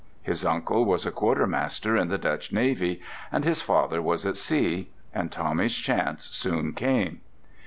[0.23, 3.01] His uncle was a quartermaster in the Dutch navy,
[3.31, 7.21] and his father was at sea; and Tommy's chance soon came.